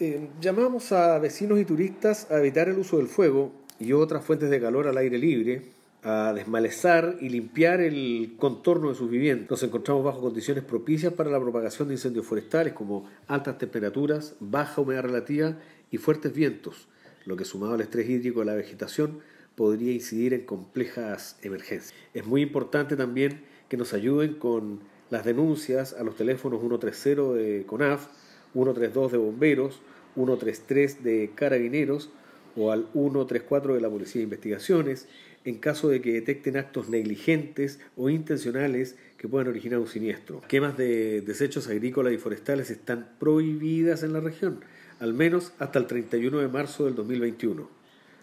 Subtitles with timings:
[0.00, 3.50] Eh, llamamos a vecinos y turistas a evitar el uso del fuego
[3.80, 5.72] y otras fuentes de calor al aire libre,
[6.04, 9.50] a desmalezar y limpiar el contorno de sus viviendas.
[9.50, 14.80] Nos encontramos bajo condiciones propicias para la propagación de incendios forestales como altas temperaturas, baja
[14.80, 15.56] humedad relativa
[15.90, 16.86] y fuertes vientos,
[17.24, 19.18] lo que sumado al estrés hídrico de la vegetación
[19.56, 21.92] podría incidir en complejas emergencias.
[22.14, 24.78] Es muy importante también que nos ayuden con
[25.10, 28.06] las denuncias a los teléfonos 130 de CONAF,
[28.52, 29.80] 132 de bomberos,
[30.14, 32.10] 133 de carabineros
[32.56, 35.08] o al 134 de la Policía de Investigaciones
[35.44, 40.42] en caso de que detecten actos negligentes o intencionales que puedan originar un siniestro.
[40.48, 44.60] Quemas de desechos agrícolas y forestales están prohibidas en la región,
[45.00, 47.68] al menos hasta el 31 de marzo del 2021.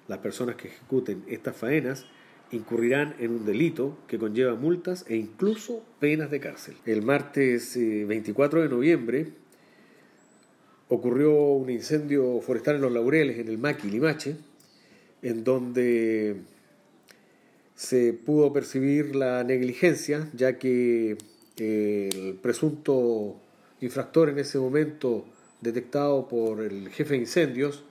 [0.07, 2.05] Las personas que ejecuten estas faenas
[2.51, 6.75] incurrirán en un delito que conlleva multas e incluso penas de cárcel.
[6.85, 9.27] El martes 24 eh, de noviembre
[10.89, 14.35] ocurrió un incendio forestal en los Laureles, en el Maqui, Limache,
[15.21, 16.37] en donde
[17.75, 21.17] se pudo percibir la negligencia, ya que
[21.57, 23.35] el presunto
[23.81, 25.25] infractor en ese momento
[25.61, 27.83] detectado por el jefe de incendios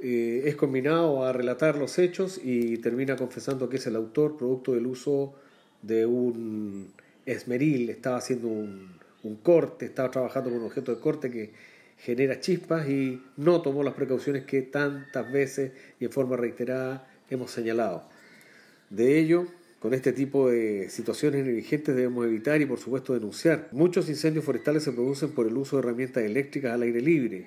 [0.00, 4.74] eh, es combinado a relatar los hechos y termina confesando que es el autor producto
[4.74, 5.34] del uso
[5.82, 6.92] de un
[7.24, 8.90] esmeril, estaba haciendo un,
[9.22, 11.52] un corte, estaba trabajando con un objeto de corte que
[11.98, 17.50] genera chispas y no tomó las precauciones que tantas veces y en forma reiterada hemos
[17.50, 18.08] señalado.
[18.90, 19.46] De ello,
[19.80, 23.68] con este tipo de situaciones negligentes debemos evitar y por supuesto denunciar.
[23.72, 27.46] Muchos incendios forestales se producen por el uso de herramientas eléctricas al aire libre,